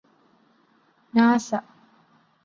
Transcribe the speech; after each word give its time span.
NASA 1.13 1.49